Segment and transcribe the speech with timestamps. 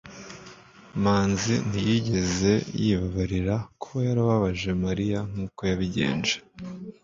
[1.03, 2.51] manzi ntiyigeze
[2.81, 6.35] yibabarira kuba yarababaje mariya nk'uko yabigenje